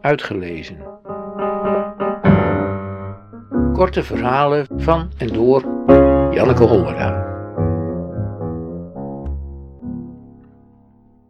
[0.00, 0.78] Uitgelezen.
[3.72, 5.60] Korte verhalen van en door
[6.34, 7.28] Janneke Hollera.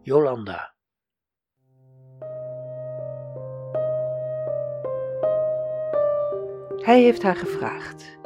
[0.01, 0.73] Jolanda.
[6.77, 8.19] Hij heeft haar gevraagd.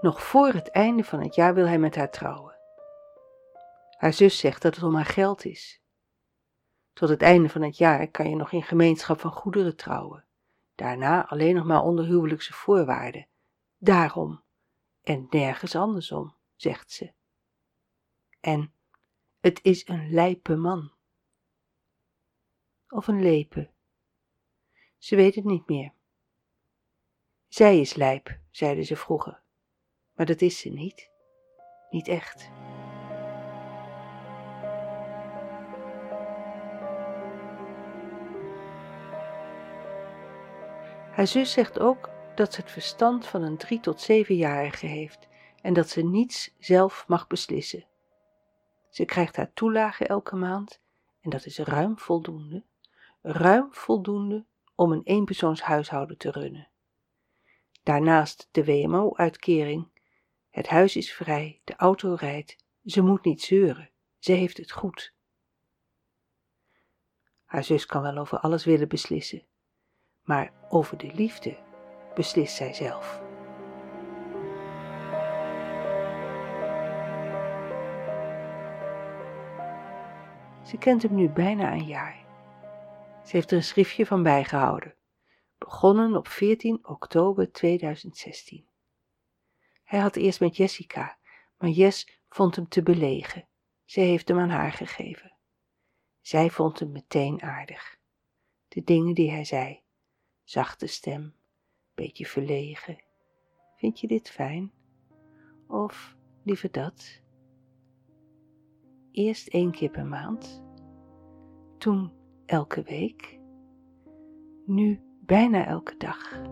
[0.00, 2.54] Nog voor het einde van het jaar wil hij met haar trouwen.
[3.96, 5.85] Haar zus zegt dat het om haar geld is.
[6.96, 10.24] Tot het einde van het jaar kan je nog in gemeenschap van goederen trouwen.
[10.74, 13.26] Daarna alleen nog maar onder huwelijkse voorwaarden.
[13.78, 14.42] Daarom
[15.02, 17.12] en nergens andersom, zegt ze.
[18.40, 18.72] En
[19.40, 20.92] het is een lijpe man.
[22.88, 23.70] Of een lepe.
[24.98, 25.92] Ze weet het niet meer.
[27.48, 29.40] Zij is lijp, zeiden ze vroeger.
[30.12, 31.10] Maar dat is ze niet.
[31.90, 32.50] Niet echt.
[41.16, 45.28] Haar zus zegt ook dat ze het verstand van een drie tot zevenjarige heeft
[45.62, 47.86] en dat ze niets zelf mag beslissen.
[48.90, 50.80] Ze krijgt haar toelage elke maand
[51.20, 52.64] en dat is ruim voldoende,
[53.22, 54.44] ruim voldoende
[54.74, 56.68] om een eenpersoonshuishouden te runnen.
[57.82, 59.88] Daarnaast de WMO-uitkering.
[60.50, 65.14] Het huis is vrij, de auto rijdt, ze moet niet zeuren, ze heeft het goed.
[67.44, 69.42] Haar zus kan wel over alles willen beslissen,
[70.26, 71.56] maar over de liefde
[72.14, 73.20] beslist zij zelf.
[80.64, 82.24] Ze kent hem nu bijna een jaar.
[83.24, 84.94] Ze heeft er een schriftje van bijgehouden,
[85.58, 88.66] begonnen op 14 oktober 2016.
[89.84, 91.18] Hij had eerst met Jessica,
[91.58, 93.48] maar Jess vond hem te belegen.
[93.84, 95.36] Ze heeft hem aan haar gegeven.
[96.20, 97.96] Zij vond hem meteen aardig.
[98.68, 99.84] De dingen die hij zei,
[100.46, 101.34] zachte stem,
[101.94, 102.98] beetje verlegen.
[103.76, 104.72] Vind je dit fijn?
[105.68, 107.22] Of liever dat?
[109.10, 110.62] Eerst één keer per maand,
[111.78, 112.12] toen
[112.44, 113.40] elke week,
[114.66, 116.42] nu bijna elke dag.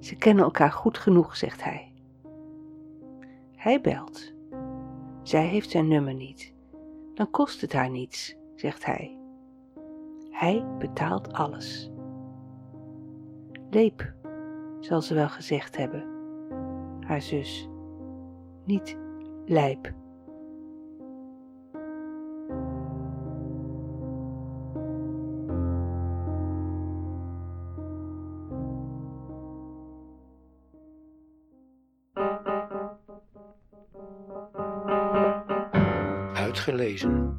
[0.00, 1.92] Ze kennen elkaar goed genoeg, zegt hij.
[3.56, 4.34] Hij belt.
[5.22, 6.54] Zij heeft zijn nummer niet.
[7.14, 9.18] Dan kost het haar niets, zegt hij.
[10.30, 11.92] Hij betaalt alles.
[13.74, 14.12] Leep,
[14.80, 16.04] zal ze wel gezegd hebben,
[17.00, 17.68] haar zus.
[18.64, 18.98] Niet
[19.46, 19.92] lijp.
[36.34, 37.38] Uitgelezen.